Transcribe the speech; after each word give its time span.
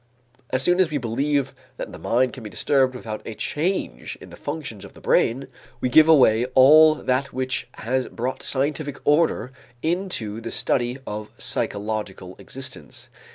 As 0.49 0.63
soon 0.63 0.79
as 0.79 0.89
we 0.89 0.97
believe 0.97 1.53
that 1.77 1.93
the 1.93 1.99
mind 1.99 2.33
can 2.33 2.41
be 2.41 2.49
disturbed 2.49 2.95
without 2.95 3.21
a 3.23 3.35
change 3.35 4.17
in 4.19 4.31
the 4.31 4.35
functions 4.35 4.83
of 4.83 4.95
the 4.95 4.99
brain, 4.99 5.47
we 5.79 5.89
give 5.89 6.07
away 6.09 6.45
all 6.55 6.95
that 6.95 7.31
which 7.31 7.67
has 7.75 8.07
brought 8.07 8.41
scientific 8.41 8.97
order 9.05 9.51
into 9.83 10.41
the 10.41 10.49
study 10.49 10.97
of 11.05 11.29
psychological 11.37 12.35
existence. 12.39 13.09